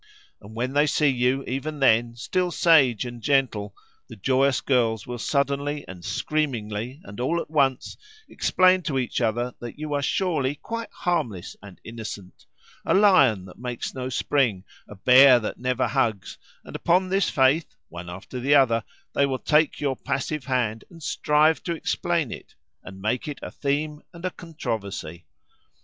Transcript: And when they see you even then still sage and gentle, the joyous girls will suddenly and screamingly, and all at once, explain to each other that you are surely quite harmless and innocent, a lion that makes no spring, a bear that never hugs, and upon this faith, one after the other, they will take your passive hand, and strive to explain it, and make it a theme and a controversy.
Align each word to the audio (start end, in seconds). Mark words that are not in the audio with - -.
And 0.41 0.55
when 0.55 0.73
they 0.73 0.87
see 0.87 1.09
you 1.09 1.43
even 1.43 1.79
then 1.79 2.15
still 2.15 2.49
sage 2.49 3.05
and 3.05 3.21
gentle, 3.21 3.75
the 4.09 4.15
joyous 4.15 4.59
girls 4.59 5.05
will 5.05 5.19
suddenly 5.19 5.85
and 5.87 6.03
screamingly, 6.03 6.99
and 7.03 7.19
all 7.19 7.39
at 7.39 7.51
once, 7.51 7.97
explain 8.27 8.81
to 8.81 8.97
each 8.97 9.21
other 9.21 9.53
that 9.59 9.77
you 9.77 9.93
are 9.93 10.01
surely 10.01 10.55
quite 10.55 10.89
harmless 10.91 11.55
and 11.61 11.79
innocent, 11.83 12.47
a 12.83 12.95
lion 12.95 13.45
that 13.45 13.59
makes 13.59 13.93
no 13.93 14.09
spring, 14.09 14.63
a 14.87 14.95
bear 14.95 15.39
that 15.39 15.59
never 15.59 15.85
hugs, 15.87 16.39
and 16.65 16.75
upon 16.75 17.09
this 17.09 17.29
faith, 17.29 17.75
one 17.89 18.09
after 18.09 18.39
the 18.39 18.55
other, 18.55 18.83
they 19.13 19.27
will 19.27 19.37
take 19.37 19.79
your 19.79 19.95
passive 19.95 20.45
hand, 20.45 20.83
and 20.89 21.03
strive 21.03 21.61
to 21.61 21.75
explain 21.75 22.31
it, 22.31 22.55
and 22.83 22.99
make 23.03 23.27
it 23.27 23.37
a 23.43 23.51
theme 23.51 24.01
and 24.13 24.25
a 24.25 24.31
controversy. 24.31 25.27